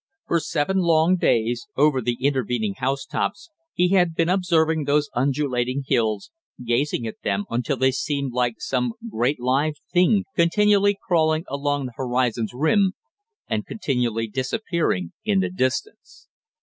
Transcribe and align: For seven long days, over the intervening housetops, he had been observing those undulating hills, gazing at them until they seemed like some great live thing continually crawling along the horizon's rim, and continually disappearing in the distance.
For 0.27 0.39
seven 0.39 0.77
long 0.79 1.15
days, 1.15 1.67
over 1.77 2.01
the 2.01 2.17
intervening 2.19 2.73
housetops, 2.79 3.51
he 3.71 3.89
had 3.89 4.15
been 4.15 4.29
observing 4.29 4.85
those 4.85 5.11
undulating 5.13 5.83
hills, 5.85 6.31
gazing 6.65 7.05
at 7.05 7.21
them 7.23 7.45
until 7.51 7.77
they 7.77 7.91
seemed 7.91 8.33
like 8.33 8.55
some 8.57 8.93
great 9.11 9.39
live 9.39 9.75
thing 9.93 10.23
continually 10.35 10.97
crawling 11.07 11.43
along 11.47 11.85
the 11.85 11.93
horizon's 11.97 12.49
rim, 12.51 12.93
and 13.47 13.67
continually 13.67 14.25
disappearing 14.27 15.11
in 15.23 15.39
the 15.39 15.51
distance. 15.51 16.27